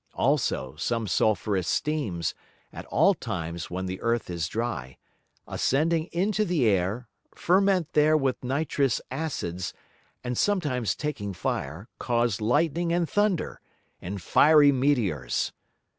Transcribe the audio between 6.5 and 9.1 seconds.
Air, ferment there with nitrous